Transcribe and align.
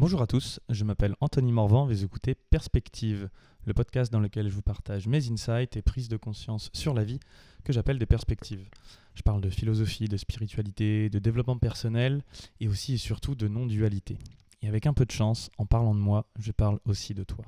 Bonjour 0.00 0.20
à 0.20 0.26
tous, 0.26 0.58
je 0.70 0.82
m'appelle 0.82 1.14
Anthony 1.20 1.52
Morvan, 1.52 1.86
vous 1.86 2.02
écoutez 2.02 2.34
Perspective, 2.34 3.30
le 3.64 3.74
podcast 3.74 4.12
dans 4.12 4.18
lequel 4.18 4.48
je 4.48 4.52
vous 4.52 4.60
partage 4.60 5.06
mes 5.06 5.30
insights 5.30 5.76
et 5.76 5.82
prises 5.82 6.08
de 6.08 6.16
conscience 6.16 6.68
sur 6.72 6.94
la 6.94 7.04
vie 7.04 7.20
que 7.62 7.72
j'appelle 7.72 8.00
des 8.00 8.04
perspectives. 8.04 8.68
Je 9.14 9.22
parle 9.22 9.40
de 9.40 9.48
philosophie, 9.50 10.08
de 10.08 10.16
spiritualité, 10.16 11.10
de 11.10 11.20
développement 11.20 11.58
personnel 11.58 12.24
et 12.58 12.66
aussi 12.66 12.94
et 12.94 12.98
surtout 12.98 13.36
de 13.36 13.46
non-dualité. 13.46 14.18
Et 14.62 14.68
avec 14.68 14.86
un 14.86 14.94
peu 14.94 15.04
de 15.04 15.12
chance, 15.12 15.48
en 15.58 15.64
parlant 15.64 15.94
de 15.94 16.00
moi, 16.00 16.26
je 16.40 16.50
parle 16.50 16.80
aussi 16.86 17.14
de 17.14 17.22
toi. 17.22 17.44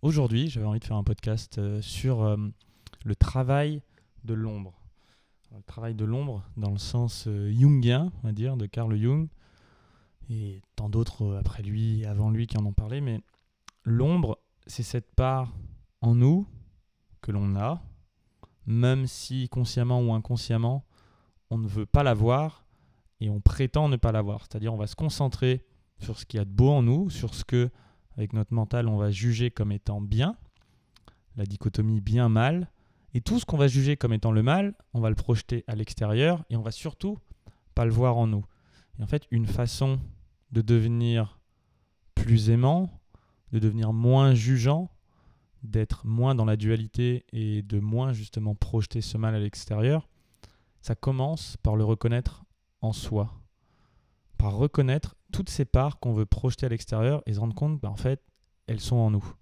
Aujourd'hui, 0.00 0.48
j'avais 0.48 0.64
envie 0.64 0.80
de 0.80 0.86
faire 0.86 0.96
un 0.96 1.04
podcast 1.04 1.58
euh, 1.58 1.82
sur 1.82 2.22
euh, 2.22 2.38
le 3.04 3.14
travail 3.14 3.82
de 4.24 4.32
l'ombre. 4.32 4.72
Le 5.54 5.62
travail 5.64 5.94
de 5.94 6.06
l'ombre 6.06 6.42
dans 6.56 6.70
le 6.70 6.78
sens 6.78 7.26
euh, 7.26 7.52
jungien, 7.52 8.10
on 8.22 8.28
va 8.28 8.32
dire, 8.32 8.56
de 8.56 8.64
Carl 8.64 8.96
Jung 8.96 9.28
et 10.30 10.62
tant 10.76 10.88
d'autres 10.88 11.22
euh, 11.22 11.38
après 11.38 11.62
lui 11.62 12.04
avant 12.06 12.30
lui 12.30 12.46
qui 12.46 12.56
en 12.56 12.64
ont 12.64 12.72
parlé, 12.72 13.00
mais 13.00 13.20
l'ombre, 13.84 14.38
c'est 14.66 14.82
cette 14.82 15.12
part 15.14 15.52
en 16.00 16.14
nous 16.14 16.46
que 17.20 17.32
l'on 17.32 17.56
a, 17.56 17.82
même 18.66 19.06
si 19.06 19.48
consciemment 19.48 20.00
ou 20.00 20.14
inconsciemment, 20.14 20.86
on 21.50 21.58
ne 21.58 21.66
veut 21.66 21.86
pas 21.86 22.04
la 22.04 22.14
voir 22.14 22.64
et 23.20 23.28
on 23.28 23.40
prétend 23.40 23.88
ne 23.88 23.96
pas 23.96 24.12
la 24.12 24.22
voir. 24.22 24.42
C'est-à-dire 24.42 24.72
on 24.72 24.78
va 24.78 24.86
se 24.86 24.96
concentrer 24.96 25.66
sur 25.98 26.18
ce 26.18 26.24
qu'il 26.24 26.38
y 26.38 26.40
a 26.40 26.44
de 26.44 26.50
beau 26.50 26.70
en 26.70 26.82
nous, 26.82 27.10
sur 27.10 27.34
ce 27.34 27.44
que, 27.44 27.70
avec 28.16 28.32
notre 28.32 28.54
mental, 28.54 28.88
on 28.88 28.96
va 28.96 29.10
juger 29.10 29.50
comme 29.50 29.72
étant 29.72 30.00
bien, 30.00 30.36
la 31.36 31.44
dichotomie 31.44 32.00
bien-mal, 32.00 32.70
et 33.12 33.20
tout 33.20 33.40
ce 33.40 33.44
qu'on 33.44 33.56
va 33.56 33.66
juger 33.66 33.96
comme 33.96 34.12
étant 34.12 34.32
le 34.32 34.42
mal, 34.42 34.74
on 34.94 35.00
va 35.00 35.08
le 35.08 35.16
projeter 35.16 35.64
à 35.66 35.74
l'extérieur 35.74 36.44
et 36.48 36.56
on 36.56 36.62
va 36.62 36.70
surtout 36.70 37.18
pas 37.74 37.84
le 37.84 37.90
voir 37.90 38.16
en 38.16 38.28
nous. 38.28 38.44
Et 38.98 39.02
en 39.02 39.06
fait, 39.06 39.26
une 39.30 39.46
façon 39.46 39.98
de 40.52 40.62
devenir 40.62 41.40
plus 42.14 42.50
aimant, 42.50 43.00
de 43.52 43.58
devenir 43.58 43.92
moins 43.92 44.34
jugeant, 44.34 44.90
d'être 45.62 46.06
moins 46.06 46.34
dans 46.34 46.44
la 46.44 46.56
dualité 46.56 47.24
et 47.32 47.62
de 47.62 47.80
moins 47.80 48.12
justement 48.12 48.54
projeter 48.54 49.00
ce 49.00 49.18
mal 49.18 49.34
à 49.34 49.40
l'extérieur, 49.40 50.08
ça 50.80 50.94
commence 50.94 51.56
par 51.58 51.76
le 51.76 51.84
reconnaître 51.84 52.44
en 52.80 52.92
soi. 52.92 53.34
Par 54.38 54.54
reconnaître 54.54 55.16
toutes 55.32 55.50
ces 55.50 55.66
parts 55.66 56.00
qu'on 56.00 56.14
veut 56.14 56.26
projeter 56.26 56.66
à 56.66 56.70
l'extérieur 56.70 57.22
et 57.26 57.34
se 57.34 57.40
rendre 57.40 57.54
compte 57.54 57.80
qu'en 57.80 57.96
fait, 57.96 58.22
elles 58.66 58.80
sont 58.80 58.96
en 58.96 59.10
nous. 59.10 59.34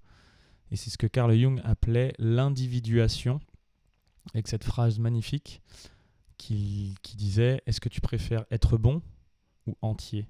Et 0.71 0.77
c'est 0.77 0.91
ce 0.91 0.99
que 0.99 1.07
Carl 1.07 1.33
Jung 1.35 1.61
appelait 1.65 2.15
l'individuation, 2.19 3.41
avec 4.35 4.49
cette 4.49 4.65
phrase 4.65 4.99
magnifique 4.99 5.63
qui, 6.37 6.97
qui 7.03 7.17
disait 7.17 7.63
Est-ce 7.67 7.81
que 7.81 7.89
tu 7.89 8.01
préfères 8.01 8.45
être 8.51 8.77
bon 8.77 9.01
ou 9.67 9.77
entier? 9.81 10.29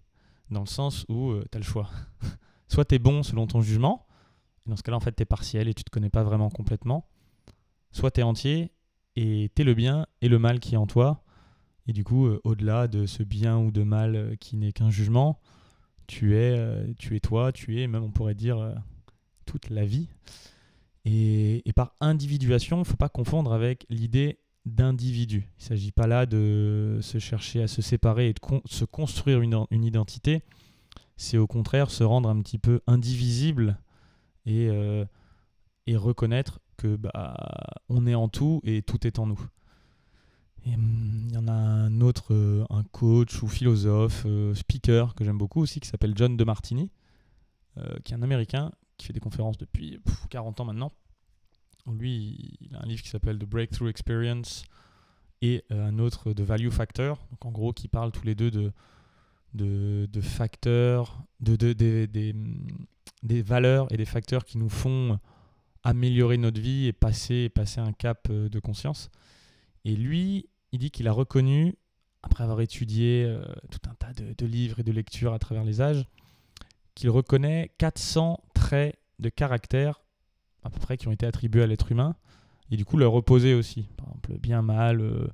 Dans 0.50 0.60
le 0.60 0.66
sens 0.66 1.04
où 1.08 1.30
euh, 1.30 1.44
tu 1.50 1.56
as 1.56 1.60
le 1.60 1.64
choix. 1.64 1.90
Soit 2.68 2.84
tu 2.84 2.94
es 2.94 2.98
bon 2.98 3.22
selon 3.22 3.46
ton 3.46 3.60
jugement, 3.60 4.06
et 4.66 4.70
dans 4.70 4.76
ce 4.76 4.82
cas-là, 4.82 4.96
en 4.96 5.00
fait, 5.00 5.14
tu 5.14 5.22
es 5.22 5.26
partiel 5.26 5.68
et 5.68 5.74
tu 5.74 5.84
te 5.84 5.90
connais 5.90 6.10
pas 6.10 6.22
vraiment 6.22 6.50
complètement. 6.50 7.08
Soit 7.92 8.10
tu 8.10 8.20
es 8.20 8.22
entier 8.22 8.72
et 9.16 9.50
tu 9.54 9.62
es 9.62 9.64
le 9.64 9.74
bien 9.74 10.06
et 10.20 10.28
le 10.28 10.38
mal 10.38 10.60
qui 10.60 10.74
est 10.74 10.78
en 10.78 10.86
toi. 10.86 11.24
Et 11.86 11.92
du 11.92 12.04
coup, 12.04 12.26
euh, 12.26 12.40
au-delà 12.44 12.86
de 12.88 13.06
ce 13.06 13.22
bien 13.22 13.58
ou 13.58 13.70
de 13.70 13.82
mal 13.82 14.16
euh, 14.16 14.36
qui 14.36 14.56
n'est 14.56 14.72
qu'un 14.72 14.90
jugement, 14.90 15.40
tu 16.06 16.36
es, 16.36 16.58
tu 16.98 17.16
es 17.16 17.20
toi, 17.20 17.52
tu 17.52 17.80
es, 17.80 17.86
même 17.86 18.02
on 18.02 18.10
pourrait 18.10 18.34
dire, 18.34 18.74
toute 19.44 19.68
la 19.68 19.84
vie. 19.84 20.08
Et, 21.04 21.68
et 21.68 21.72
par 21.74 21.94
individuation, 22.00 22.82
faut 22.82 22.96
pas 22.96 23.10
confondre 23.10 23.52
avec 23.52 23.84
l'idée 23.90 24.38
d'individu. 24.66 25.48
Il 25.58 25.62
ne 25.62 25.68
s'agit 25.68 25.92
pas 25.92 26.06
là 26.06 26.26
de 26.26 26.98
se 27.02 27.18
chercher 27.18 27.62
à 27.62 27.68
se 27.68 27.82
séparer 27.82 28.28
et 28.28 28.32
de 28.32 28.40
se 28.66 28.84
construire 28.84 29.40
une, 29.40 29.84
identité. 29.84 30.42
C'est 31.16 31.38
au 31.38 31.46
contraire 31.46 31.90
se 31.90 32.04
rendre 32.04 32.28
un 32.28 32.40
petit 32.42 32.58
peu 32.58 32.80
indivisible 32.86 33.78
et, 34.46 34.68
euh, 34.68 35.04
et 35.86 35.96
reconnaître 35.96 36.60
que 36.76 36.96
bah, 36.96 37.34
on 37.88 38.06
est 38.06 38.14
en 38.14 38.28
tout 38.28 38.60
et 38.64 38.82
tout 38.82 39.06
est 39.06 39.18
en 39.18 39.26
nous. 39.26 39.40
Hum, 40.66 41.26
il 41.28 41.34
y 41.34 41.38
en 41.38 41.48
a 41.48 41.52
un 41.52 42.00
autre, 42.00 42.34
euh, 42.34 42.64
un 42.70 42.82
coach 42.84 43.42
ou 43.42 43.48
philosophe, 43.48 44.24
euh, 44.26 44.54
speaker 44.54 45.14
que 45.14 45.24
j'aime 45.24 45.38
beaucoup 45.38 45.60
aussi, 45.60 45.80
qui 45.80 45.88
s'appelle 45.88 46.12
John 46.14 46.36
De 46.36 46.44
Martini, 46.44 46.90
qui 48.02 48.12
est 48.12 48.16
un 48.16 48.22
Américain 48.22 48.72
qui 48.96 49.06
fait 49.06 49.12
des 49.12 49.20
conférences 49.20 49.56
depuis 49.56 50.00
40 50.30 50.58
ans 50.58 50.64
maintenant 50.64 50.92
lui, 51.92 52.56
il 52.60 52.74
a 52.74 52.82
un 52.82 52.86
livre 52.86 53.02
qui 53.02 53.08
s'appelle 53.08 53.38
The 53.38 53.44
Breakthrough 53.44 53.88
Experience 53.88 54.64
et 55.42 55.64
euh, 55.72 55.86
un 55.86 55.98
autre 55.98 56.32
de 56.32 56.42
Value 56.42 56.70
Factor. 56.70 57.18
Donc 57.30 57.44
en 57.44 57.50
gros, 57.50 57.72
qui 57.72 57.88
parlent 57.88 58.12
tous 58.12 58.24
les 58.24 58.34
deux 58.34 58.50
de, 58.50 58.72
de, 59.54 60.20
facteurs, 60.20 61.22
de, 61.40 61.56
de 61.56 61.72
des, 61.72 62.06
des, 63.22 63.42
valeurs 63.42 63.92
et 63.92 63.96
des 63.96 64.04
facteurs 64.04 64.44
qui 64.44 64.58
nous 64.58 64.68
font 64.68 65.18
améliorer 65.84 66.38
notre 66.38 66.60
vie 66.60 66.86
et 66.86 66.92
passer, 66.92 67.48
passer 67.48 67.80
un 67.80 67.92
cap 67.92 68.26
euh, 68.30 68.48
de 68.48 68.58
conscience. 68.58 69.10
Et 69.84 69.94
lui, 69.94 70.48
il 70.72 70.80
dit 70.80 70.90
qu'il 70.90 71.08
a 71.08 71.12
reconnu, 71.12 71.76
après 72.22 72.44
avoir 72.44 72.60
étudié 72.60 73.24
euh, 73.24 73.42
tout 73.70 73.88
un 73.88 73.94
tas 73.94 74.12
de, 74.12 74.34
de, 74.36 74.46
livres 74.46 74.80
et 74.80 74.82
de 74.82 74.92
lectures 74.92 75.32
à 75.32 75.38
travers 75.38 75.64
les 75.64 75.80
âges, 75.80 76.04
qu'il 76.94 77.10
reconnaît 77.10 77.70
400 77.78 78.42
traits 78.54 78.98
de 79.20 79.28
caractère 79.28 80.00
à 80.64 80.70
peu 80.70 80.78
près 80.80 80.96
qui 80.96 81.08
ont 81.08 81.12
été 81.12 81.26
attribués 81.26 81.62
à 81.62 81.66
l'être 81.66 81.90
humain, 81.92 82.14
et 82.70 82.76
du 82.76 82.84
coup 82.84 82.96
leur 82.96 83.12
reposer 83.12 83.54
aussi. 83.54 83.88
Par 83.96 84.08
exemple, 84.08 84.38
bien, 84.38 84.62
mal, 84.62 85.00
euh, 85.00 85.28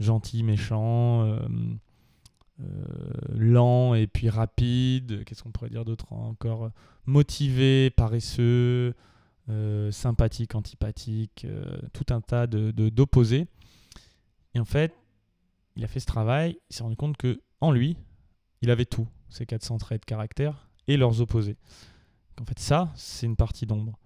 gentil, 0.00 0.42
méchant, 0.42 1.22
euh, 1.22 1.38
euh, 2.60 2.64
lent 3.34 3.94
et 3.94 4.06
puis 4.06 4.28
rapide, 4.30 5.24
qu'est-ce 5.24 5.42
qu'on 5.42 5.50
pourrait 5.50 5.70
dire 5.70 5.84
d'autre 5.84 6.12
encore 6.12 6.70
Motivé, 7.06 7.90
paresseux, 7.90 8.94
sympathique, 9.90 10.54
antipathique, 10.54 11.46
tout 11.94 12.04
un 12.10 12.20
tas 12.20 12.46
de, 12.46 12.70
d'opposés. 12.90 13.46
Et 14.54 14.60
en 14.60 14.66
fait, 14.66 14.94
il 15.76 15.84
a 15.84 15.88
fait 15.88 16.00
ce 16.00 16.06
travail, 16.06 16.58
il 16.68 16.76
s'est 16.76 16.82
rendu 16.82 16.96
compte 16.96 17.16
que 17.16 17.40
en 17.62 17.72
lui, 17.72 17.96
il 18.60 18.70
avait 18.70 18.84
tout, 18.84 19.06
ces 19.30 19.46
400 19.46 19.78
traits 19.78 20.02
de 20.02 20.04
caractère 20.04 20.68
et 20.86 20.98
leurs 20.98 21.22
opposés. 21.22 21.56
En 22.38 22.44
fait, 22.44 22.58
ça, 22.58 22.92
c'est 22.94 23.26
une 23.26 23.36
partie 23.36 23.64
d'ombre. 23.64 23.98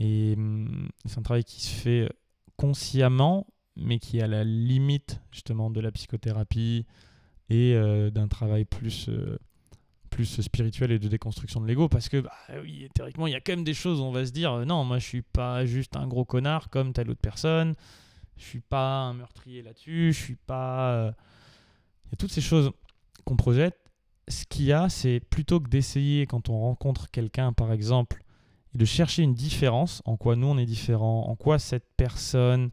Et 0.00 0.34
hum, 0.36 0.88
c'est 1.04 1.18
un 1.18 1.22
travail 1.22 1.44
qui 1.44 1.60
se 1.60 1.74
fait 1.74 2.08
consciemment, 2.56 3.46
mais 3.76 3.98
qui 3.98 4.18
est 4.18 4.22
à 4.22 4.26
la 4.26 4.44
limite 4.44 5.20
justement 5.30 5.70
de 5.70 5.80
la 5.80 5.92
psychothérapie 5.92 6.86
et 7.50 7.74
euh, 7.74 8.10
d'un 8.10 8.28
travail 8.28 8.64
plus, 8.64 9.08
euh, 9.08 9.38
plus 10.08 10.40
spirituel 10.40 10.90
et 10.92 10.98
de 10.98 11.08
déconstruction 11.08 11.60
de 11.60 11.66
l'ego. 11.66 11.88
Parce 11.88 12.08
que, 12.08 12.18
bah, 12.18 12.32
oui, 12.62 12.88
théoriquement, 12.94 13.26
il 13.26 13.32
y 13.32 13.36
a 13.36 13.40
quand 13.40 13.52
même 13.52 13.64
des 13.64 13.74
choses 13.74 14.00
où 14.00 14.04
on 14.04 14.12
va 14.12 14.24
se 14.26 14.32
dire 14.32 14.64
non, 14.66 14.84
moi 14.84 14.98
je 14.98 15.06
suis 15.06 15.22
pas 15.22 15.66
juste 15.66 15.96
un 15.96 16.06
gros 16.06 16.24
connard 16.24 16.70
comme 16.70 16.92
telle 16.92 17.10
autre 17.10 17.20
personne, 17.20 17.74
je 18.36 18.44
suis 18.44 18.60
pas 18.60 19.00
un 19.00 19.14
meurtrier 19.14 19.62
là-dessus, 19.62 20.12
je 20.12 20.18
suis 20.18 20.36
pas. 20.36 20.92
Euh, 20.94 21.12
il 22.06 22.12
y 22.12 22.14
a 22.14 22.16
toutes 22.16 22.32
ces 22.32 22.40
choses 22.40 22.72
qu'on 23.24 23.36
projette. 23.36 23.76
Ce 24.28 24.44
qu'il 24.46 24.64
y 24.64 24.72
a, 24.72 24.88
c'est 24.88 25.20
plutôt 25.20 25.60
que 25.60 25.68
d'essayer, 25.68 26.26
quand 26.26 26.48
on 26.48 26.60
rencontre 26.60 27.10
quelqu'un, 27.10 27.52
par 27.52 27.72
exemple, 27.72 28.22
et 28.74 28.78
de 28.78 28.84
chercher 28.84 29.22
une 29.22 29.34
différence, 29.34 30.02
en 30.04 30.16
quoi 30.16 30.36
nous 30.36 30.46
on 30.46 30.58
est 30.58 30.66
différent, 30.66 31.26
en 31.26 31.36
quoi 31.36 31.58
cette 31.58 31.86
personne 31.96 32.70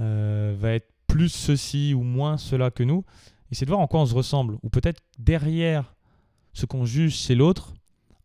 euh, 0.00 0.54
va 0.58 0.72
être 0.72 0.88
plus 1.06 1.28
ceci 1.28 1.94
ou 1.94 2.02
moins 2.02 2.36
cela 2.36 2.70
que 2.70 2.82
nous, 2.82 3.04
et 3.50 3.54
c'est 3.54 3.64
de 3.64 3.70
voir 3.70 3.80
en 3.80 3.86
quoi 3.86 4.00
on 4.00 4.06
se 4.06 4.14
ressemble, 4.14 4.58
ou 4.62 4.68
peut-être 4.68 5.02
derrière 5.18 5.94
ce 6.52 6.66
qu'on 6.66 6.84
juge 6.84 7.14
chez 7.14 7.34
l'autre, 7.34 7.74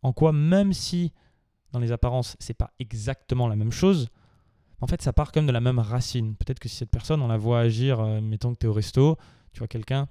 en 0.02 0.12
quoi 0.12 0.32
même 0.32 0.72
si 0.72 1.12
dans 1.72 1.78
les 1.78 1.92
apparences 1.92 2.36
c'est 2.38 2.54
pas 2.54 2.70
exactement 2.78 3.48
la 3.48 3.56
même 3.56 3.72
chose, 3.72 4.08
en 4.80 4.86
fait 4.86 5.02
ça 5.02 5.12
part 5.12 5.32
comme 5.32 5.46
de 5.46 5.52
la 5.52 5.60
même 5.60 5.78
racine. 5.78 6.36
Peut-être 6.36 6.58
que 6.58 6.68
si 6.68 6.76
cette 6.76 6.90
personne 6.90 7.22
on 7.22 7.28
la 7.28 7.38
voit 7.38 7.60
agir, 7.60 8.00
euh, 8.00 8.20
mettons 8.20 8.54
que 8.54 8.60
tu 8.60 8.66
es 8.66 8.68
au 8.68 8.72
resto, 8.72 9.16
tu 9.52 9.58
vois 9.58 9.68
quelqu'un 9.68 10.08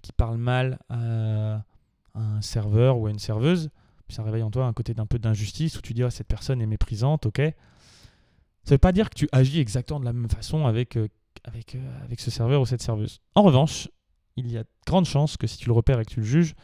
qui 0.00 0.12
parle 0.12 0.36
mal 0.36 0.78
à 0.88 1.62
un 2.14 2.40
serveur 2.40 2.98
ou 2.98 3.06
à 3.06 3.10
une 3.10 3.18
serveuse, 3.18 3.70
ça 4.12 4.22
réveille 4.22 4.42
en 4.42 4.50
toi 4.50 4.66
un 4.66 4.72
côté 4.72 4.94
d'un 4.94 5.06
peu 5.06 5.18
d'injustice 5.18 5.76
où 5.78 5.80
tu 5.80 5.94
dis 5.94 6.04
oh, 6.04 6.10
cette 6.10 6.28
personne 6.28 6.60
est 6.60 6.66
méprisante, 6.66 7.26
ok. 7.26 7.38
Ça 7.38 8.70
ne 8.70 8.74
veut 8.74 8.78
pas 8.78 8.92
dire 8.92 9.10
que 9.10 9.16
tu 9.16 9.28
agis 9.32 9.58
exactement 9.58 9.98
de 9.98 10.04
la 10.04 10.12
même 10.12 10.30
façon 10.30 10.66
avec, 10.66 10.96
euh, 10.96 11.08
avec, 11.44 11.74
euh, 11.74 12.04
avec 12.04 12.20
ce 12.20 12.30
serveur 12.30 12.60
ou 12.60 12.66
cette 12.66 12.82
serveuse. 12.82 13.20
En 13.34 13.42
revanche, 13.42 13.88
il 14.36 14.50
y 14.50 14.56
a 14.56 14.62
de 14.62 14.68
grandes 14.86 15.06
chances 15.06 15.36
que 15.36 15.46
si 15.46 15.58
tu 15.58 15.66
le 15.66 15.72
repères 15.72 15.98
et 16.00 16.04
que 16.04 16.10
tu 16.10 16.20
le 16.20 16.26
juges, 16.26 16.54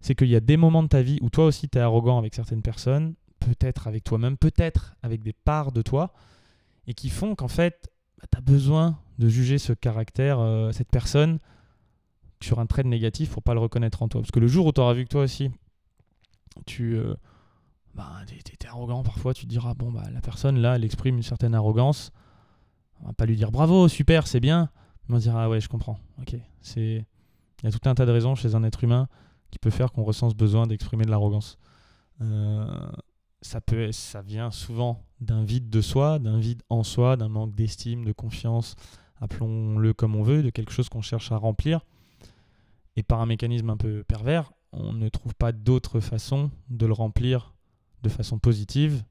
c'est 0.00 0.14
qu'il 0.14 0.28
y 0.28 0.36
a 0.36 0.40
des 0.40 0.56
moments 0.56 0.82
de 0.82 0.88
ta 0.88 1.02
vie 1.02 1.18
où 1.22 1.30
toi 1.30 1.46
aussi 1.46 1.68
tu 1.68 1.78
es 1.78 1.80
arrogant 1.80 2.18
avec 2.18 2.34
certaines 2.34 2.62
personnes, 2.62 3.14
peut-être 3.40 3.86
avec 3.86 4.04
toi-même, 4.04 4.36
peut-être 4.36 4.94
avec 5.02 5.22
des 5.22 5.32
parts 5.32 5.72
de 5.72 5.82
toi, 5.82 6.12
et 6.86 6.94
qui 6.94 7.08
font 7.08 7.34
qu'en 7.34 7.48
fait, 7.48 7.88
bah, 8.18 8.26
tu 8.30 8.38
as 8.38 8.40
besoin 8.40 8.98
de 9.18 9.28
juger 9.28 9.58
ce 9.58 9.72
caractère, 9.72 10.40
euh, 10.40 10.72
cette 10.72 10.90
personne, 10.90 11.38
sur 12.40 12.58
un 12.58 12.66
trait 12.66 12.82
négatif 12.82 13.30
pour 13.30 13.42
pas 13.42 13.54
le 13.54 13.60
reconnaître 13.60 14.02
en 14.02 14.08
toi. 14.08 14.20
Parce 14.20 14.32
que 14.32 14.40
le 14.40 14.48
jour 14.48 14.66
où 14.66 14.72
tu 14.72 14.80
auras 14.80 14.94
vu 14.94 15.04
que 15.04 15.10
toi 15.10 15.22
aussi, 15.22 15.50
tu 16.66 16.96
euh, 16.96 17.14
bah, 17.94 18.10
es, 18.30 18.66
arrogant 18.66 19.02
parfois, 19.02 19.34
tu 19.34 19.44
te 19.44 19.50
diras, 19.50 19.74
bon, 19.74 19.90
bah, 19.90 20.04
la 20.12 20.20
personne 20.20 20.58
là, 20.58 20.76
elle 20.76 20.84
exprime 20.84 21.16
une 21.16 21.22
certaine 21.22 21.54
arrogance. 21.54 22.10
On 23.00 23.06
va 23.06 23.12
pas 23.12 23.26
lui 23.26 23.36
dire 23.36 23.50
bravo, 23.50 23.88
super, 23.88 24.26
c'est 24.26 24.40
bien. 24.40 24.70
On 25.08 25.14
va 25.14 25.18
dire, 25.18 25.36
ah 25.36 25.48
ouais, 25.48 25.60
je 25.60 25.68
comprends. 25.68 25.98
Ok, 26.20 26.36
c'est. 26.60 27.04
Il 27.62 27.66
y 27.66 27.68
a 27.68 27.70
tout 27.70 27.88
un 27.88 27.94
tas 27.94 28.06
de 28.06 28.10
raisons 28.10 28.34
chez 28.34 28.54
un 28.54 28.64
être 28.64 28.82
humain 28.82 29.08
qui 29.50 29.58
peut 29.58 29.70
faire 29.70 29.92
qu'on 29.92 30.02
ressent 30.02 30.28
besoin 30.30 30.66
d'exprimer 30.66 31.04
de 31.04 31.10
l'arrogance. 31.10 31.58
Euh, 32.20 32.90
ça, 33.40 33.60
peut, 33.60 33.92
ça 33.92 34.22
vient 34.22 34.50
souvent 34.50 35.04
d'un 35.20 35.44
vide 35.44 35.70
de 35.70 35.80
soi, 35.80 36.18
d'un 36.18 36.38
vide 36.38 36.62
en 36.70 36.82
soi, 36.82 37.16
d'un 37.16 37.28
manque 37.28 37.54
d'estime, 37.54 38.04
de 38.04 38.12
confiance, 38.12 38.74
appelons-le 39.20 39.92
comme 39.92 40.16
on 40.16 40.22
veut, 40.22 40.42
de 40.42 40.50
quelque 40.50 40.72
chose 40.72 40.88
qu'on 40.88 41.02
cherche 41.02 41.30
à 41.30 41.36
remplir. 41.36 41.86
Et 42.96 43.02
par 43.02 43.20
un 43.20 43.26
mécanisme 43.26 43.70
un 43.70 43.76
peu 43.76 44.02
pervers, 44.04 44.52
on 44.72 44.92
ne 44.92 45.08
trouve 45.08 45.34
pas 45.34 45.52
d'autre 45.52 46.00
façon 46.00 46.50
de 46.70 46.86
le 46.86 46.92
remplir 46.92 47.54
de 48.02 48.08
façon 48.08 48.38
positive. 48.38 49.04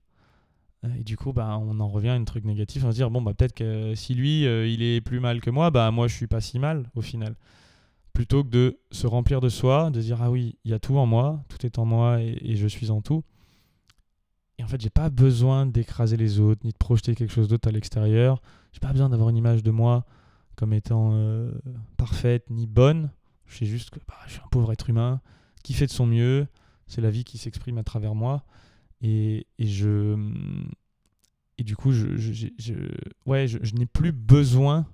Euh, 0.83 0.93
et 0.99 1.03
du 1.03 1.17
coup, 1.17 1.33
bah, 1.33 1.57
on 1.61 1.79
en 1.79 1.87
revient 1.87 2.09
à 2.09 2.13
un 2.13 2.23
truc 2.23 2.45
négatif. 2.45 2.83
On 2.83 2.91
se 2.91 2.95
dire, 2.95 3.09
bon, 3.11 3.21
bah, 3.21 3.33
peut-être 3.33 3.53
que 3.53 3.95
si 3.95 4.13
lui, 4.13 4.45
euh, 4.45 4.67
il 4.67 4.81
est 4.81 5.01
plus 5.01 5.19
mal 5.19 5.41
que 5.41 5.49
moi, 5.49 5.71
bah, 5.71 5.89
moi, 5.91 6.07
je 6.07 6.15
suis 6.15 6.27
pas 6.27 6.41
si 6.41 6.59
mal 6.59 6.89
au 6.95 7.01
final. 7.01 7.35
Plutôt 8.13 8.43
que 8.43 8.49
de 8.49 8.79
se 8.91 9.07
remplir 9.07 9.39
de 9.39 9.49
soi, 9.49 9.89
de 9.89 10.01
dire, 10.01 10.21
ah 10.21 10.29
oui, 10.29 10.57
il 10.65 10.71
y 10.71 10.73
a 10.73 10.79
tout 10.79 10.97
en 10.97 11.05
moi, 11.05 11.43
tout 11.47 11.65
est 11.65 11.79
en 11.79 11.85
moi 11.85 12.21
et, 12.21 12.37
et 12.41 12.55
je 12.55 12.67
suis 12.67 12.91
en 12.91 13.01
tout. 13.01 13.23
Et 14.57 14.63
en 14.63 14.67
fait, 14.67 14.81
j'ai 14.81 14.89
pas 14.89 15.09
besoin 15.09 15.65
d'écraser 15.65 16.17
les 16.17 16.39
autres, 16.39 16.61
ni 16.63 16.71
de 16.71 16.77
projeter 16.77 17.15
quelque 17.15 17.31
chose 17.31 17.47
d'autre 17.47 17.67
à 17.67 17.71
l'extérieur. 17.71 18.41
J'ai 18.73 18.79
pas 18.79 18.91
besoin 18.91 19.09
d'avoir 19.09 19.29
une 19.29 19.37
image 19.37 19.63
de 19.63 19.71
moi 19.71 20.05
comme 20.55 20.73
étant 20.73 21.11
euh, 21.13 21.51
parfaite 21.97 22.49
ni 22.49 22.67
bonne. 22.67 23.11
Je 23.47 23.57
sais 23.57 23.65
juste 23.65 23.89
que 23.89 23.99
bah, 24.07 24.15
je 24.27 24.33
suis 24.33 24.41
un 24.41 24.49
pauvre 24.51 24.71
être 24.71 24.89
humain 24.89 25.21
qui 25.61 25.73
fait 25.73 25.87
de 25.87 25.91
son 25.91 26.05
mieux. 26.05 26.47
C'est 26.87 27.01
la 27.01 27.09
vie 27.09 27.23
qui 27.23 27.37
s'exprime 27.37 27.77
à 27.77 27.83
travers 27.83 28.15
moi. 28.15 28.43
Et, 29.01 29.47
et, 29.57 29.67
je. 29.67 30.17
Et 31.57 31.63
du 31.63 31.75
coup, 31.75 31.91
je, 31.91 32.17
je, 32.17 32.47
je 32.57 32.73
ouais, 33.25 33.47
je, 33.47 33.75
n'ai 33.75 33.85
plus 33.85 34.11
besoin 34.11 34.87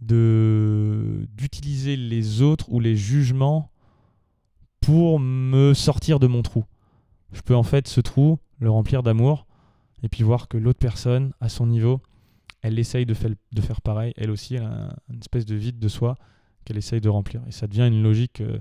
de 0.00 1.26
d'utiliser 1.34 1.96
les 1.96 2.42
autres 2.42 2.70
ou 2.72 2.80
les 2.80 2.96
jugements 2.96 3.70
pour 4.80 5.20
me 5.20 5.74
sortir 5.74 6.18
de 6.18 6.26
mon 6.26 6.42
trou. 6.42 6.64
Je 7.32 7.40
peux 7.40 7.54
en 7.54 7.62
fait 7.62 7.86
ce 7.88 8.00
trou 8.00 8.38
le 8.58 8.70
remplir 8.70 9.02
d'amour 9.02 9.46
et 10.02 10.08
puis 10.08 10.22
voir 10.22 10.48
que 10.48 10.56
l'autre 10.56 10.80
personne, 10.80 11.32
à 11.40 11.48
son 11.48 11.66
niveau, 11.66 12.00
elle 12.62 12.78
essaye 12.78 13.06
de, 13.06 13.14
de 13.52 13.60
faire 13.60 13.80
pareil. 13.80 14.12
Elle 14.16 14.30
aussi, 14.30 14.54
elle 14.54 14.64
a 14.64 14.96
une 15.12 15.20
espèce 15.20 15.44
de 15.44 15.54
vide 15.54 15.78
de 15.78 15.88
soi 15.88 16.16
qu'elle 16.64 16.78
essaye 16.78 17.00
de 17.00 17.08
remplir. 17.08 17.42
Et 17.46 17.52
ça 17.52 17.66
devient 17.66 17.86
une 17.86 18.02
logique, 18.02 18.40
euh, 18.40 18.58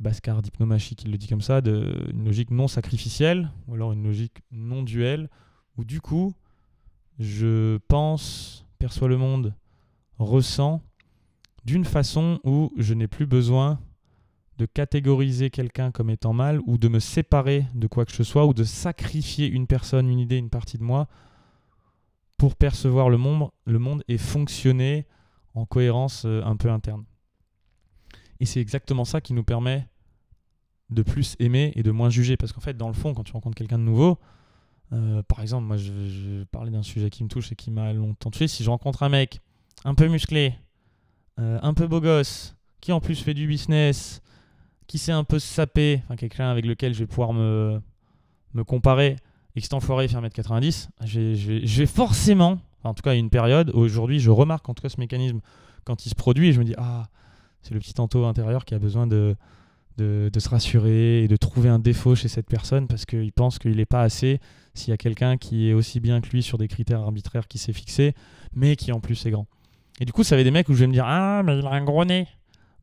Bascar 0.00 0.42
d'hypnomachie 0.42 0.96
qui 0.96 1.08
le 1.08 1.16
dit 1.16 1.28
comme 1.28 1.40
ça, 1.40 1.60
de, 1.60 2.06
une 2.10 2.24
logique 2.24 2.50
non 2.50 2.68
sacrificielle, 2.68 3.50
ou 3.68 3.74
alors 3.74 3.92
une 3.92 4.02
logique 4.02 4.42
non 4.50 4.82
duelle, 4.82 5.30
où 5.76 5.84
du 5.84 6.00
coup, 6.00 6.34
je 7.18 7.78
pense, 7.88 8.66
perçois 8.78 9.08
le 9.08 9.16
monde, 9.16 9.54
ressens, 10.18 10.82
d'une 11.64 11.84
façon 11.84 12.40
où 12.44 12.72
je 12.76 12.94
n'ai 12.94 13.08
plus 13.08 13.26
besoin 13.26 13.80
de 14.58 14.66
catégoriser 14.66 15.50
quelqu'un 15.50 15.90
comme 15.90 16.10
étant 16.10 16.32
mal, 16.32 16.60
ou 16.66 16.78
de 16.78 16.88
me 16.88 17.00
séparer 17.00 17.66
de 17.74 17.86
quoi 17.86 18.04
que 18.04 18.12
ce 18.12 18.24
soit, 18.24 18.46
ou 18.46 18.54
de 18.54 18.64
sacrifier 18.64 19.48
une 19.48 19.66
personne, 19.66 20.08
une 20.08 20.20
idée, 20.20 20.36
une 20.36 20.50
partie 20.50 20.78
de 20.78 20.84
moi, 20.84 21.08
pour 22.36 22.56
percevoir 22.56 23.10
le 23.10 23.16
monde, 23.16 23.50
le 23.64 23.78
monde 23.78 24.04
et 24.08 24.18
fonctionner 24.18 25.06
en 25.54 25.66
cohérence 25.66 26.24
euh, 26.26 26.42
un 26.44 26.56
peu 26.56 26.70
interne. 26.70 27.04
Et 28.40 28.46
c'est 28.46 28.60
exactement 28.60 29.04
ça 29.04 29.20
qui 29.20 29.32
nous 29.32 29.44
permet 29.44 29.88
de 30.90 31.02
plus 31.02 31.36
aimer 31.38 31.72
et 31.76 31.82
de 31.82 31.90
moins 31.90 32.10
juger. 32.10 32.36
Parce 32.36 32.52
qu'en 32.52 32.60
fait, 32.60 32.76
dans 32.76 32.88
le 32.88 32.94
fond, 32.94 33.14
quand 33.14 33.24
tu 33.24 33.32
rencontres 33.32 33.56
quelqu'un 33.56 33.78
de 33.78 33.84
nouveau, 33.84 34.18
euh, 34.92 35.22
par 35.22 35.40
exemple, 35.40 35.64
moi 35.64 35.76
je, 35.76 35.92
vais 35.92 36.44
parler 36.46 36.70
d'un 36.70 36.82
sujet 36.82 37.10
qui 37.10 37.24
me 37.24 37.28
touche 37.28 37.52
et 37.52 37.56
qui 37.56 37.70
m'a 37.70 37.92
longtemps 37.92 38.30
tué. 38.30 38.48
Si 38.48 38.62
je 38.62 38.70
rencontre 38.70 39.02
un 39.02 39.08
mec 39.08 39.40
un 39.84 39.94
peu 39.94 40.08
musclé, 40.08 40.54
euh, 41.40 41.58
un 41.62 41.74
peu 41.74 41.86
beau 41.86 42.00
gosse, 42.00 42.54
qui 42.80 42.92
en 42.92 43.00
plus 43.00 43.20
fait 43.20 43.34
du 43.34 43.46
business, 43.46 44.22
qui 44.86 44.98
sait 44.98 45.12
un 45.12 45.24
peu 45.24 45.38
se 45.38 45.46
saper, 45.46 46.02
enfin 46.04 46.16
quelqu'un 46.16 46.50
avec 46.50 46.66
lequel 46.66 46.94
je 46.94 47.00
vais 47.00 47.06
pouvoir 47.06 47.32
me, 47.32 47.80
me 48.52 48.64
comparer, 48.64 49.16
et 49.56 49.60
que 49.60 49.64
cet 49.64 49.74
enfoiré 49.74 50.08
fait 50.08 50.16
1m90, 50.16 50.88
je 51.04 51.78
vais 51.78 51.86
forcément, 51.86 52.60
en 52.82 52.94
tout 52.94 53.02
cas 53.02 53.14
une 53.14 53.30
période, 53.30 53.70
aujourd'hui 53.70 54.20
je 54.20 54.30
remarque 54.30 54.68
en 54.68 54.74
tout 54.74 54.82
cas 54.82 54.88
ce 54.88 55.00
mécanisme 55.00 55.40
quand 55.84 56.06
il 56.06 56.10
se 56.10 56.14
produit, 56.14 56.48
et 56.48 56.52
je 56.52 56.58
me 56.60 56.64
dis, 56.64 56.74
ah, 56.76 57.04
c'est 57.64 57.72
le 57.72 57.80
petit 57.80 57.94
Anto 57.98 58.24
intérieur 58.26 58.64
qui 58.64 58.74
a 58.74 58.78
besoin 58.78 59.06
de, 59.06 59.36
se 59.98 60.48
rassurer 60.48 61.24
et 61.24 61.28
de 61.28 61.36
trouver 61.36 61.70
un 61.70 61.78
défaut 61.78 62.14
chez 62.14 62.28
cette 62.28 62.46
personne 62.46 62.86
parce 62.86 63.06
qu'il 63.06 63.32
pense 63.32 63.58
qu'il 63.58 63.76
n'est 63.76 63.86
pas 63.86 64.02
assez 64.02 64.38
s'il 64.74 64.90
y 64.90 64.92
a 64.92 64.98
quelqu'un 64.98 65.38
qui 65.38 65.70
est 65.70 65.72
aussi 65.72 65.98
bien 65.98 66.20
que 66.20 66.28
lui 66.28 66.42
sur 66.42 66.58
des 66.58 66.68
critères 66.68 67.00
arbitraires 67.00 67.48
qui 67.48 67.58
s'est 67.58 67.72
fixé, 67.72 68.14
mais 68.54 68.76
qui 68.76 68.92
en 68.92 69.00
plus 69.00 69.24
est 69.24 69.30
grand. 69.30 69.46
Et 70.00 70.04
du 70.04 70.12
coup, 70.12 70.24
ça 70.24 70.34
avait 70.34 70.44
des 70.44 70.50
mecs 70.50 70.68
où 70.68 70.74
je 70.74 70.80
vais 70.80 70.88
me 70.88 70.92
dire 70.92 71.06
Ah, 71.06 71.42
mais 71.44 71.58
il 71.58 71.66
a 71.66 71.70
un 71.70 71.84
gros 71.84 72.04
nez. 72.04 72.26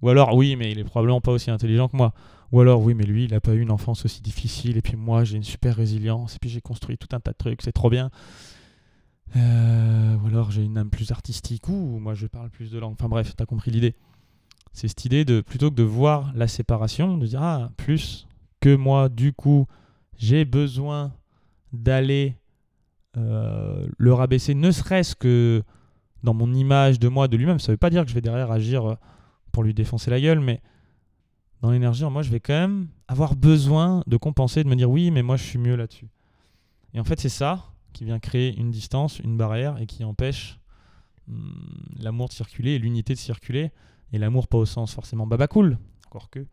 Ou 0.02 0.10
alors, 0.10 0.36
oui, 0.36 0.56
mais 0.56 0.72
il 0.72 0.80
est 0.80 0.84
probablement 0.84 1.22
pas 1.22 1.32
aussi 1.32 1.52
intelligent 1.52 1.90
que 1.90 1.98
moi. 1.98 2.14
Ou 2.52 2.62
alors, 2.62 2.82
oui, 2.82 2.96
mais 2.96 3.04
lui, 3.04 3.26
il 3.26 3.32
n'a 3.32 3.40
pas 3.40 3.54
eu 3.54 3.60
une 3.60 3.72
enfance 3.72 4.04
aussi 4.06 4.22
difficile. 4.22 4.78
Et 4.78 4.82
puis 4.82 4.96
moi, 4.96 5.24
j'ai 5.24 5.38
une 5.38 5.44
super 5.44 5.76
résilience. 5.76 6.36
Et 6.36 6.40
puis 6.40 6.50
j'ai 6.50 6.62
construit 6.62 6.98
tout 6.98 7.14
un 7.14 7.20
tas 7.20 7.32
de 7.32 7.38
trucs. 7.38 7.62
C'est 7.62 7.72
trop 7.72 7.90
bien. 7.90 8.10
Euh, 9.36 10.18
ou 10.18 10.28
alors, 10.28 10.52
j'ai 10.52 10.64
une 10.64 10.78
âme 10.78 10.90
plus 10.90 11.12
artistique. 11.12 11.68
Ou 11.68 12.00
moi, 12.00 12.14
je 12.14 12.26
parle 12.26 12.50
plus 12.50 12.72
de 12.72 12.80
langue. 12.80 12.94
Enfin 12.94 13.10
bref, 13.10 13.36
tu 13.36 13.44
as 13.44 13.46
compris 13.46 13.72
l'idée. 13.72 13.96
C'est 14.74 14.88
cette 14.88 15.06
idée 15.06 15.26
de, 15.26 15.42
plutôt 15.42 15.70
que 15.70 15.76
de 15.76 15.84
voir 15.84 16.32
la 16.36 16.48
séparation, 16.48 17.18
de 17.18 17.28
dire, 17.28 17.42
ah, 17.42 17.72
plus 17.78 18.28
que 18.60 18.76
moi, 18.76 19.10
du 19.10 19.34
coup, 19.34 19.68
j'ai 20.18 20.46
besoin 20.46 21.14
d'aller 21.74 22.38
euh, 23.18 23.88
le 23.98 24.14
rabaisser, 24.14 24.56
ne 24.56 24.72
serait-ce 24.72 25.16
que 25.16 25.64
dans 26.24 26.34
mon 26.34 26.54
image 26.54 27.00
de 27.00 27.08
moi, 27.08 27.28
de 27.28 27.36
lui-même. 27.36 27.60
Ça 27.60 27.72
ne 27.72 27.74
veut 27.74 27.78
pas 27.78 27.90
dire 27.90 28.04
que 28.04 28.10
je 28.10 28.16
vais 28.16 28.22
derrière 28.22 28.52
agir 28.52 28.86
euh, 28.86 28.96
pour 29.52 29.64
lui 29.64 29.74
défoncer 29.74 30.12
la 30.12 30.22
gueule, 30.22 30.40
mais 30.40 30.62
dans 31.62 31.72
l'énergie, 31.72 32.04
moi, 32.06 32.22
je 32.22 32.32
vais 32.32 32.40
quand 32.40 32.54
même 32.54 32.88
avoir 33.08 33.36
besoin 33.36 34.04
de 34.08 34.18
compenser, 34.18 34.64
de 34.64 34.70
me 34.70 34.76
dire 34.76 34.90
oui, 34.90 35.12
mais 35.12 35.24
moi, 35.24 35.36
je 35.36 35.44
suis 35.44 35.60
mieux 35.60 35.76
là-dessus. 35.76 36.10
Et 36.94 37.00
en 37.00 37.04
fait, 37.04 37.20
c'est 37.20 37.30
ça 37.30 37.72
qui 37.94 38.06
vient 38.06 38.20
créer 38.20 38.56
une 38.58 38.72
distance, 38.72 39.20
une 39.20 39.38
barrière 39.38 39.78
et 39.80 39.86
qui 39.86 40.04
empêche 40.04 40.60
hum, 41.28 41.54
l'amour 42.00 42.30
de 42.30 42.34
circuler 42.34 42.72
et 42.72 42.80
l'unité 42.80 43.14
de 43.14 43.20
circuler. 43.20 43.72
Et 44.12 44.18
l'amour, 44.18 44.48
pas 44.48 44.58
au 44.58 44.66
sens 44.66 44.94
forcément 44.94 45.26
baba 45.28 45.48
cool, 45.48 45.78
encore 46.08 46.30
que, 46.30 46.46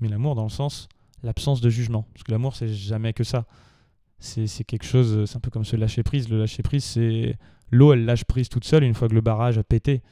mais 0.00 0.08
l'amour 0.08 0.34
dans 0.34 0.44
le 0.44 0.50
sens 0.50 0.88
l'absence 1.22 1.60
de 1.60 1.70
jugement. 1.70 2.06
Parce 2.12 2.24
que 2.24 2.32
l'amour, 2.32 2.54
c'est 2.54 2.68
jamais 2.68 3.12
que 3.12 3.24
ça. 3.24 3.46
C'est 4.18 4.64
quelque 4.64 4.84
chose, 4.84 5.24
c'est 5.28 5.36
un 5.36 5.40
peu 5.40 5.50
comme 5.50 5.64
ce 5.64 5.76
lâcher 5.76 6.02
prise. 6.02 6.28
Le 6.28 6.38
lâcher 6.38 6.62
prise, 6.62 6.84
c'est 6.84 7.36
l'eau, 7.70 7.92
elle 7.92 8.04
lâche 8.04 8.24
prise 8.24 8.48
toute 8.48 8.64
seule 8.64 8.84
une 8.84 8.94
fois 8.94 9.08
que 9.08 9.14
le 9.14 9.20
barrage 9.20 9.58
a 9.58 9.64
pété. 9.64 10.02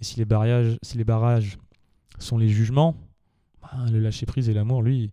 Et 0.00 0.04
si 0.04 0.18
les 0.18 0.24
barrages, 0.24 0.78
si 0.82 0.96
les 0.96 1.04
barrages 1.04 1.58
sont 2.18 2.38
les 2.38 2.48
jugements, 2.48 2.96
bah, 3.60 3.70
le 3.90 3.98
lâcher 3.98 4.26
prise 4.26 4.48
et 4.48 4.54
l'amour, 4.54 4.82
lui, 4.82 5.10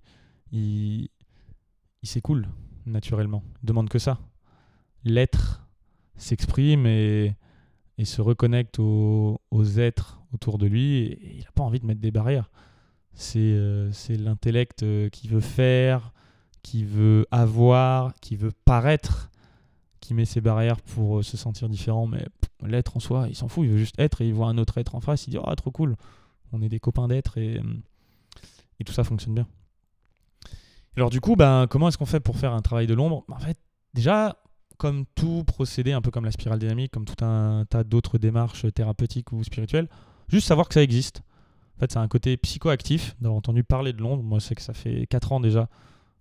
il, 0.51 1.09
il 2.03 2.07
s'écoule 2.07 2.47
naturellement. 2.85 3.43
Il 3.63 3.65
demande 3.65 3.89
que 3.89 3.97
ça. 3.97 4.19
L'être 5.03 5.65
s'exprime 6.15 6.85
et, 6.85 7.35
et, 7.97 8.05
se 8.05 8.21
reconnecte 8.21 8.79
aux, 8.79 9.39
aux 9.51 9.65
êtres 9.79 10.19
autour 10.33 10.57
de 10.57 10.67
lui 10.67 10.97
et 10.97 11.35
il 11.37 11.43
n'a 11.43 11.51
pas 11.53 11.63
envie 11.63 11.79
de 11.79 11.85
mettre 11.85 12.01
des 12.01 12.11
barrières. 12.11 12.49
C'est 13.13 13.39
euh, 13.39 13.91
l'intellect 14.09 14.83
euh, 14.83 15.09
qui 15.09 15.27
veut 15.27 15.39
faire, 15.39 16.11
qui 16.61 16.83
veut 16.83 17.25
avoir, 17.31 18.13
qui 18.19 18.35
veut 18.35 18.51
paraître, 18.65 19.31
qui 20.01 20.13
met 20.13 20.25
ses 20.25 20.41
barrières 20.41 20.81
pour 20.81 21.19
euh, 21.19 21.23
se 21.23 21.37
sentir 21.37 21.69
différent. 21.69 22.07
Mais 22.07 22.25
l'être 22.61 22.97
en 22.97 22.99
soi, 22.99 23.27
il 23.29 23.35
s'en 23.35 23.47
fout, 23.47 23.65
il 23.65 23.71
veut 23.71 23.77
juste 23.77 23.99
être 23.99 24.21
et 24.21 24.27
il 24.27 24.33
voit 24.33 24.47
un 24.47 24.57
autre 24.57 24.77
être 24.77 24.95
en 24.95 24.99
face, 24.99 25.27
il 25.27 25.31
dit 25.31 25.37
Oh, 25.37 25.55
trop 25.55 25.71
cool, 25.71 25.95
on 26.51 26.61
est 26.61 26.69
des 26.69 26.79
copains 26.79 27.07
d'être 27.07 27.37
et, 27.37 27.61
et 28.79 28.83
tout 28.83 28.93
ça 28.93 29.05
fonctionne 29.05 29.35
bien. 29.35 29.47
Alors, 30.97 31.09
du 31.09 31.19
coup, 31.19 31.35
ben, 31.35 31.67
comment 31.67 31.87
est-ce 31.87 31.97
qu'on 31.97 32.05
fait 32.05 32.19
pour 32.19 32.37
faire 32.37 32.53
un 32.53 32.61
travail 32.61 32.87
de 32.87 32.93
l'ombre? 32.93 33.23
En 33.29 33.39
fait, 33.39 33.57
déjà, 33.93 34.37
comme 34.77 35.05
tout 35.15 35.43
procédé, 35.43 35.91
un 35.93 36.01
peu 36.01 36.11
comme 36.11 36.25
la 36.25 36.31
spirale 36.31 36.59
dynamique, 36.59 36.91
comme 36.91 37.05
tout 37.05 37.23
un 37.23 37.65
tas 37.69 37.83
d'autres 37.83 38.17
démarches 38.17 38.65
thérapeutiques 38.73 39.31
ou 39.31 39.43
spirituelles, 39.43 39.87
Juste 40.27 40.47
savoir 40.47 40.67
que 40.67 40.73
ça 40.73 40.83
existe. 40.83 41.21
En 41.75 41.79
fait, 41.79 41.91
c'est 41.91 41.99
un 41.99 42.07
côté 42.07 42.37
psychoactif 42.37 43.15
d'avoir 43.19 43.37
entendu 43.37 43.63
parler 43.63 43.93
de 43.93 44.01
Londres. 44.01 44.23
Moi, 44.23 44.39
c'est 44.39 44.55
que 44.55 44.61
ça 44.61 44.73
fait 44.73 45.07
4 45.07 45.33
ans 45.33 45.39
déjà 45.39 45.69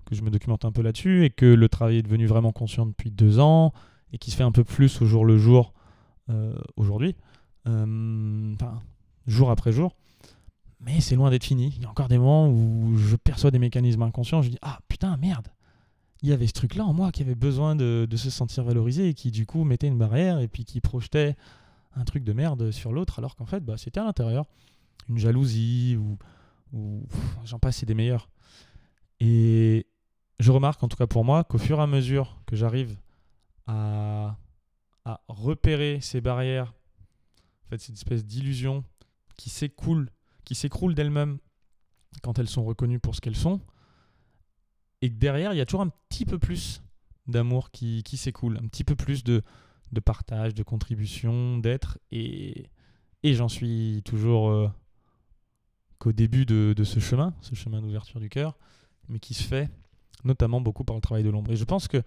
que 0.04 0.14
je 0.14 0.22
me 0.22 0.30
documente 0.30 0.64
un 0.64 0.72
peu 0.72 0.82
là-dessus 0.82 1.24
et 1.24 1.30
que 1.30 1.46
le 1.46 1.68
travail 1.68 1.98
est 1.98 2.02
devenu 2.02 2.26
vraiment 2.26 2.52
conscient 2.52 2.84
depuis 2.84 3.10
2 3.10 3.38
ans 3.38 3.72
et 4.12 4.18
qui 4.18 4.30
se 4.30 4.36
fait 4.36 4.42
un 4.42 4.52
peu 4.52 4.64
plus 4.64 5.00
au 5.00 5.06
jour 5.06 5.24
le 5.24 5.38
jour 5.38 5.72
euh, 6.28 6.54
aujourd'hui. 6.76 7.16
Euh, 7.66 8.54
jour 9.26 9.50
après 9.50 9.72
jour. 9.72 9.96
Mais 10.80 11.00
c'est 11.00 11.14
loin 11.14 11.30
d'être 11.30 11.44
fini. 11.44 11.72
Il 11.76 11.82
y 11.82 11.86
a 11.86 11.90
encore 11.90 12.08
des 12.08 12.18
moments 12.18 12.48
où 12.48 12.96
je 12.98 13.16
perçois 13.16 13.50
des 13.50 13.58
mécanismes 13.58 14.02
inconscients. 14.02 14.42
Je 14.42 14.50
dis 14.50 14.58
Ah 14.60 14.80
putain, 14.88 15.16
merde 15.16 15.48
il 16.24 16.28
y 16.28 16.32
avait 16.32 16.46
ce 16.46 16.54
truc-là 16.54 16.86
en 16.86 16.94
moi 16.94 17.12
qui 17.12 17.20
avait 17.20 17.34
besoin 17.34 17.76
de, 17.76 18.08
se 18.16 18.30
sentir 18.30 18.64
valorisé 18.64 19.10
et 19.10 19.14
qui 19.14 19.30
du 19.30 19.44
coup 19.44 19.62
mettait 19.62 19.88
une 19.88 19.98
barrière 19.98 20.38
et 20.38 20.48
puis 20.48 20.64
qui 20.64 20.80
projetait 20.80 21.36
un 21.96 22.04
truc 22.04 22.24
de 22.24 22.32
merde 22.32 22.70
sur 22.70 22.94
l'autre, 22.94 23.18
alors 23.18 23.36
qu'en 23.36 23.44
fait, 23.44 23.60
bah, 23.60 23.76
c'était 23.76 24.00
à 24.00 24.04
l'intérieur. 24.04 24.46
Une 25.10 25.18
jalousie 25.18 25.98
ou, 26.72 27.06
j'en 27.44 27.58
passe, 27.58 27.76
c'est 27.76 27.86
des 27.86 27.94
meilleurs. 27.94 28.30
Et 29.20 29.86
je 30.40 30.50
remarque, 30.50 30.82
en 30.82 30.88
tout 30.88 30.96
cas 30.96 31.06
pour 31.06 31.26
moi, 31.26 31.44
qu'au 31.44 31.58
fur 31.58 31.78
et 31.78 31.82
à 31.82 31.86
mesure 31.86 32.40
que 32.46 32.56
j'arrive 32.56 32.96
à, 33.66 34.38
repérer 35.28 35.98
ces 36.00 36.22
barrières, 36.22 36.72
cette 37.76 37.96
espèce 37.96 38.24
d'illusion 38.24 38.82
qui 39.36 39.50
s'écoule, 39.50 40.08
qui 40.46 40.54
s'écroule 40.54 40.94
d'elles-mêmes 40.94 41.36
quand 42.22 42.38
elles 42.38 42.48
sont 42.48 42.64
reconnues 42.64 42.98
pour 42.98 43.14
ce 43.14 43.20
qu'elles 43.20 43.36
sont, 43.36 43.60
et 45.04 45.10
que 45.10 45.16
derrière, 45.16 45.52
il 45.52 45.58
y 45.58 45.60
a 45.60 45.66
toujours 45.66 45.82
un 45.82 45.92
petit 46.08 46.24
peu 46.24 46.38
plus 46.38 46.82
d'amour 47.26 47.70
qui, 47.70 48.02
s'écoule, 48.16 48.56
un 48.56 48.66
petit 48.66 48.84
peu 48.84 48.96
plus 48.96 49.22
de, 49.22 49.42
partage, 50.02 50.54
de 50.54 50.62
contribution, 50.62 51.58
d'être. 51.58 51.98
Et, 52.10 52.70
j'en 53.22 53.50
suis 53.50 54.00
toujours 54.06 54.48
euh, 54.48 54.70
qu'au 55.98 56.12
début 56.12 56.46
de, 56.46 56.84
ce 56.84 57.00
chemin, 57.00 57.34
ce 57.42 57.54
chemin 57.54 57.82
d'ouverture 57.82 58.18
du 58.18 58.30
cœur, 58.30 58.56
mais 59.10 59.18
qui 59.18 59.34
se 59.34 59.42
fait 59.42 59.68
notamment 60.24 60.62
beaucoup 60.62 60.84
par 60.84 60.96
le 60.96 61.02
travail 61.02 61.22
de 61.22 61.28
l'ombre. 61.28 61.52
Et 61.52 61.56
je 61.56 61.64
pense 61.64 61.86
que 61.86 62.02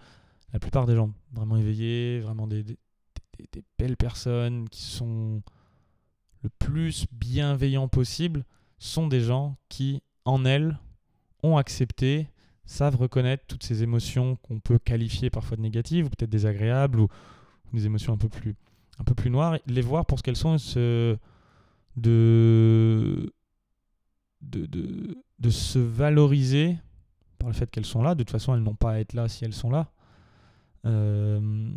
la 0.52 0.58
plupart 0.58 0.84
des 0.84 0.96
gens 0.96 1.12
vraiment 1.30 1.56
éveillés, 1.56 2.18
vraiment 2.18 2.48
des, 2.48 2.64
des, 2.64 2.78
des 3.52 3.62
belles 3.78 3.96
personnes 3.96 4.68
qui 4.70 4.82
sont 4.82 5.40
le 6.42 6.48
plus 6.48 7.06
bienveillants 7.12 7.86
possible, 7.86 8.44
sont 8.80 9.06
des 9.06 9.20
gens 9.20 9.56
qui, 9.68 10.02
en 10.24 10.44
elles, 10.44 10.80
ont 11.44 11.58
accepté, 11.58 12.28
savent 12.68 12.96
reconnaître 12.96 13.44
toutes 13.46 13.62
ces 13.62 13.82
émotions 13.82 14.36
qu'on 14.36 14.60
peut 14.60 14.78
qualifier 14.78 15.30
parfois 15.30 15.56
de 15.56 15.62
négatives, 15.62 16.06
ou 16.06 16.10
peut-être 16.10 16.30
désagréables, 16.30 17.00
ou, 17.00 17.08
des 17.72 17.86
émotions 17.86 18.12
un 18.12 18.18
peu 18.18 18.28
plus, 18.28 18.54
un 18.98 19.04
peu 19.04 19.14
plus 19.14 19.30
noires, 19.30 19.58
les 19.66 19.80
voir 19.80 20.06
pour 20.06 20.18
ce 20.18 20.22
qu'elles 20.22 20.36
sont, 20.36 20.56
de, 20.76 21.18
de, 21.96 23.30
de, 24.42 25.50
se 25.50 25.78
valoriser 25.78 26.76
par 27.38 27.48
le 27.48 27.54
fait 27.54 27.70
qu'elles 27.70 27.86
sont 27.86 28.02
là. 28.02 28.14
De 28.14 28.22
toute 28.22 28.30
façon, 28.30 28.54
elles 28.54 28.62
n'ont 28.62 28.74
pas 28.74 28.92
à 28.92 28.98
être 28.98 29.14
là 29.14 29.28
si 29.28 29.44
elles 29.44 29.54
sont 29.54 29.70
là. 29.70 29.90
Euh, 30.84 31.70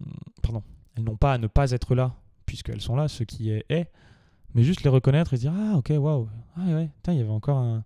pardon, 0.44 0.64
elles 0.96 1.04
n'ont 1.04 1.18
pas 1.18 1.34
à 1.34 1.38
ne 1.38 1.48
pas 1.48 1.72
être 1.72 1.96
là 1.96 2.14
puisqu'elles 2.46 2.82
sont 2.82 2.96
là, 2.96 3.08
ce 3.08 3.24
qui 3.24 3.50
est 3.50 3.66
est. 3.70 3.90
Mais 4.54 4.64
juste 4.64 4.84
les 4.84 4.90
reconnaître 4.90 5.34
et 5.34 5.38
se 5.38 5.42
dire 5.42 5.54
Ah, 5.56 5.78
ok, 5.78 5.92
waouh, 5.96 6.28
ah 6.58 6.66
ouais, 6.66 6.90
il 7.08 7.14
y 7.14 7.22
avait 7.22 7.30
encore 7.30 7.82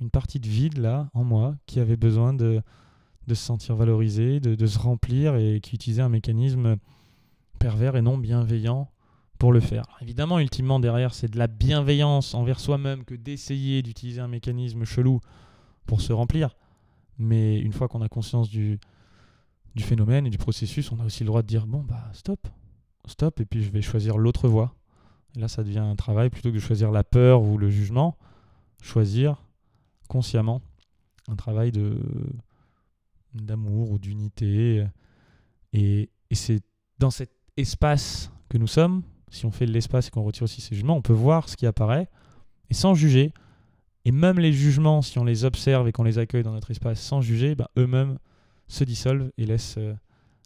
une 0.00 0.10
partie 0.10 0.40
de 0.40 0.48
vide 0.48 0.78
là 0.78 1.08
en 1.14 1.24
moi 1.24 1.56
qui 1.66 1.80
avait 1.80 1.96
besoin 1.96 2.34
de, 2.34 2.62
de 3.26 3.34
se 3.34 3.42
sentir 3.42 3.76
valorisé, 3.76 4.40
de, 4.40 4.54
de, 4.54 4.66
se 4.66 4.78
remplir 4.78 5.36
et 5.36 5.60
qui 5.60 5.74
utilisait 5.74 6.02
un 6.02 6.08
mécanisme 6.08 6.76
pervers 7.58 7.96
et 7.96 8.02
non 8.02 8.18
bienveillant 8.18 8.90
pour 9.38 9.52
le 9.52 9.60
faire. 9.60 9.84
évidemment, 10.00 10.38
ultimement, 10.38 10.80
derrière, 10.80 11.12
c'est 11.12 11.30
de 11.30 11.38
la 11.38 11.46
bienveillance 11.46 12.34
envers 12.34 12.58
soi-même 12.58 13.04
que 13.04 13.14
d'essayer 13.14 13.82
d'utiliser 13.82 14.20
un 14.20 14.28
mécanisme 14.28 14.84
chelou 14.84 15.20
pour 15.86 16.00
se 16.00 16.12
remplir. 16.12 16.56
Mais 17.18 17.58
une 17.58 17.72
fois 17.72 17.88
qu'on 17.88 18.00
a 18.00 18.08
conscience 18.08 18.48
du, 18.48 18.78
du 19.74 19.82
phénomène 19.82 20.26
et 20.26 20.30
du 20.30 20.38
processus, 20.38 20.90
on 20.90 21.00
a 21.00 21.04
aussi 21.04 21.22
le 21.22 21.28
droit 21.28 21.42
de 21.42 21.46
dire 21.46 21.66
bon, 21.66 21.82
bah 21.82 22.10
stop, 22.12 22.48
stop, 23.06 23.40
et 23.40 23.44
puis 23.44 23.62
je 23.62 23.70
vais 23.70 23.82
choisir 23.82 24.16
l'autre 24.16 24.48
voie. 24.48 24.74
Et 25.36 25.40
là, 25.40 25.48
ça 25.48 25.62
devient 25.62 25.80
un 25.80 25.96
travail 25.96 26.30
plutôt 26.30 26.48
que 26.48 26.54
de 26.54 26.60
choisir 26.60 26.90
la 26.90 27.04
peur 27.04 27.42
ou 27.42 27.58
le 27.58 27.68
jugement, 27.68 28.16
choisir 28.80 29.45
consciemment 30.06 30.62
un 31.28 31.36
travail 31.36 31.72
de 31.72 31.98
d'amour 33.34 33.90
ou 33.90 33.98
d'unité. 33.98 34.86
Et, 35.72 36.10
et 36.30 36.34
c'est 36.34 36.62
dans 36.98 37.10
cet 37.10 37.30
espace 37.56 38.30
que 38.48 38.58
nous 38.58 38.66
sommes, 38.66 39.02
si 39.30 39.44
on 39.46 39.50
fait 39.50 39.66
de 39.66 39.72
l'espace 39.72 40.08
et 40.08 40.10
qu'on 40.10 40.22
retire 40.22 40.44
aussi 40.44 40.60
ces 40.60 40.74
jugements, 40.74 40.96
on 40.96 41.02
peut 41.02 41.12
voir 41.12 41.48
ce 41.48 41.56
qui 41.56 41.66
apparaît 41.66 42.08
et 42.70 42.74
sans 42.74 42.94
juger. 42.94 43.32
Et 44.04 44.12
même 44.12 44.38
les 44.38 44.52
jugements, 44.52 45.02
si 45.02 45.18
on 45.18 45.24
les 45.24 45.44
observe 45.44 45.88
et 45.88 45.92
qu'on 45.92 46.04
les 46.04 46.18
accueille 46.18 46.44
dans 46.44 46.52
notre 46.52 46.70
espace 46.70 47.00
sans 47.00 47.20
juger, 47.20 47.54
bah, 47.54 47.70
eux-mêmes 47.76 48.18
se 48.68 48.84
dissolvent 48.84 49.30
et 49.36 49.46
laissent 49.46 49.78
euh, 49.78 49.94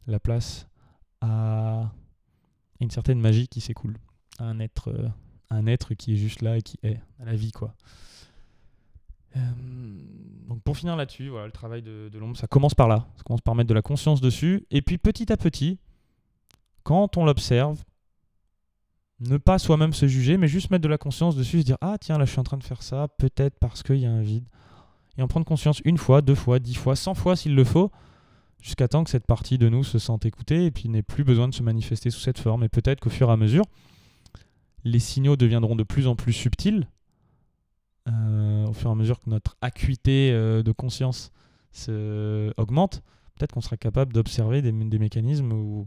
la 0.07 0.19
place 0.19 0.67
à 1.21 1.93
une 2.81 2.91
certaine 2.91 3.21
magie 3.21 3.49
qui 3.49 3.61
s'écoule, 3.61 3.99
à 4.39 4.45
un 4.45 4.59
être, 4.61 4.89
euh, 4.89 5.09
un 5.51 5.67
être 5.67 5.95
qui 5.95 6.15
est 6.15 6.17
juste 6.17 6.41
là 6.41 6.57
et 6.57 6.63
qui 6.63 6.79
est, 6.83 7.01
à 7.21 7.27
la 7.27 7.35
vie 7.35 7.53
quoi. 7.53 7.75
Euh, 9.37 9.41
donc 10.49 10.63
pour 10.63 10.77
finir 10.77 10.97
là-dessus, 10.97 11.29
voilà, 11.29 11.47
le 11.47 11.53
travail 11.53 11.83
de, 11.83 12.11
l'ombre, 12.19 12.37
ça 12.37 12.47
commence 12.47 12.75
par 12.75 12.89
là, 12.89 13.07
ça 13.17 13.23
commence 13.23 13.41
par 13.41 13.55
mettre 13.55 13.69
de 13.69 13.75
la 13.75 13.83
conscience 13.83 14.21
dessus, 14.21 14.67
et 14.71 14.83
puis 14.83 14.99
petit 14.99 15.33
à 15.33 15.37
petit, 15.37 15.79
quand 16.83 17.17
on 17.17 17.25
l'observe, 17.25 17.83
ne 19.21 19.37
pas 19.37 19.59
soi-même 19.59 19.93
se 19.93 20.09
juger, 20.09 20.37
mais 20.37 20.49
juste 20.49 20.71
mettre 20.71 20.83
de 20.83 20.89
la 20.89 20.99
conscience 20.99 21.37
dessus, 21.37 21.61
se 21.61 21.65
dire 21.67 21.77
ah 21.81 21.99
tiens 22.01 22.19
là 22.19 22.25
je 22.25 22.31
suis 22.31 22.41
en 22.41 22.45
train 22.45 22.57
de 22.57 22.65
faire 22.65 22.83
ça, 22.83 23.09
peut-être 23.19 23.59
parce 23.59 23.83
qu'il 23.83 23.99
y 23.99 24.07
a 24.07 24.11
un 24.11 24.23
vide, 24.23 24.49
et 25.19 25.23
en 25.23 25.29
prendre 25.29 25.47
conscience 25.47 25.81
une 25.85 25.99
fois, 25.99 26.23
deux 26.23 26.35
fois, 26.35 26.59
dix 26.59 26.75
fois, 26.75 26.97
cent 26.97 27.15
fois 27.15 27.37
s'il 27.37 27.55
le 27.55 27.65
faut, 27.65 27.93
jusqu'à 28.61 28.89
temps 28.89 29.05
que 29.05 29.11
cette 29.11 29.27
partie 29.27 29.59
de 29.59 29.69
nous 29.69 29.85
se 29.85 29.99
sente 29.99 30.27
écoutée 30.27 30.67
et 30.67 30.71
puis 30.71 30.89
n'ait 30.89 31.03
plus 31.03 31.25
besoin 31.25 31.49
de 31.49 31.55
se 31.55 31.63
manifester 31.63 32.11
sous 32.11 32.21
cette 32.21 32.39
forme. 32.39 32.65
Et 32.65 32.69
peut-être 32.69 33.01
qu'au 33.01 33.11
fur 33.11 33.29
et 33.29 33.33
à 33.33 33.37
mesure, 33.37 33.65
les 34.85 34.99
signaux 34.99 35.37
deviendront 35.37 35.77
de 35.77 35.83
plus 35.83 36.07
en 36.07 36.17
plus 36.17 36.33
subtils, 36.33 36.89
euh, 38.11 38.67
au 38.67 38.73
fur 38.73 38.91
et 38.91 38.93
à 38.93 38.97
mesure 38.97 39.21
que 39.21 39.31
notre 39.31 39.57
acuité 39.61 40.31
euh, 40.33 40.63
de 40.63 40.73
conscience 40.73 41.33
augmente, 42.57 43.03
peut-être 43.35 43.53
qu'on 43.53 43.61
sera 43.61 43.77
capable 43.77 44.13
d'observer 44.13 44.61
des, 44.61 44.73
mécanismes 44.73 45.87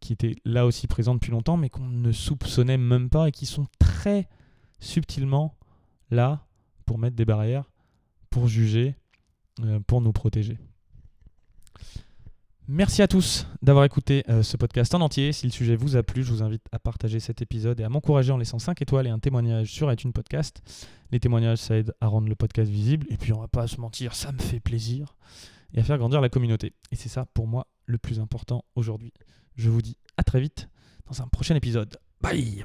qui 0.00 0.12
étaient 0.12 0.36
là 0.44 0.64
aussi 0.64 0.86
présents 0.86 1.14
depuis 1.14 1.32
longtemps, 1.32 1.56
mais 1.56 1.70
qu'on 1.70 1.88
ne 1.88 2.12
soupçonnait 2.12 2.78
même 2.78 3.10
pas 3.10 3.28
et 3.28 3.32
qui 3.32 3.46
sont 3.46 3.66
très 3.78 4.28
subtilement 4.78 5.56
là 6.10 6.46
pour 6.86 6.98
mettre 6.98 7.16
des 7.16 7.24
barrières, 7.24 7.70
pour 8.30 8.48
juger, 8.48 8.94
euh, 9.60 9.80
pour 9.86 10.00
nous 10.00 10.12
protéger. 10.12 10.58
Merci 12.68 13.02
à 13.02 13.08
tous 13.08 13.46
d'avoir 13.60 13.84
écouté 13.84 14.22
euh, 14.28 14.42
ce 14.42 14.56
podcast 14.56 14.94
en 14.94 15.00
entier. 15.00 15.32
Si 15.32 15.46
le 15.46 15.52
sujet 15.52 15.74
vous 15.74 15.96
a 15.96 16.02
plu, 16.02 16.22
je 16.22 16.30
vous 16.30 16.42
invite 16.42 16.62
à 16.70 16.78
partager 16.78 17.18
cet 17.18 17.42
épisode 17.42 17.80
et 17.80 17.84
à 17.84 17.88
m'encourager 17.88 18.30
en 18.30 18.38
laissant 18.38 18.60
5 18.60 18.80
étoiles 18.80 19.06
et 19.08 19.10
un 19.10 19.18
témoignage 19.18 19.72
sur 19.72 19.92
iTunes 19.92 20.12
Podcast. 20.12 20.62
Les 21.10 21.18
témoignages, 21.18 21.58
ça 21.58 21.76
aide 21.76 21.92
à 22.00 22.06
rendre 22.06 22.28
le 22.28 22.36
podcast 22.36 22.70
visible. 22.70 23.06
Et 23.10 23.16
puis, 23.16 23.32
on 23.32 23.40
va 23.40 23.48
pas 23.48 23.66
se 23.66 23.80
mentir, 23.80 24.14
ça 24.14 24.30
me 24.30 24.38
fait 24.38 24.60
plaisir. 24.60 25.16
Et 25.74 25.80
à 25.80 25.82
faire 25.82 25.98
grandir 25.98 26.20
la 26.20 26.28
communauté. 26.28 26.74
Et 26.92 26.96
c'est 26.96 27.08
ça, 27.08 27.26
pour 27.34 27.48
moi, 27.48 27.66
le 27.86 27.98
plus 27.98 28.20
important 28.20 28.64
aujourd'hui. 28.76 29.12
Je 29.56 29.68
vous 29.68 29.82
dis 29.82 29.96
à 30.16 30.22
très 30.22 30.40
vite 30.40 30.68
dans 31.06 31.20
un 31.20 31.26
prochain 31.26 31.56
épisode. 31.56 31.98
Bye 32.20 32.64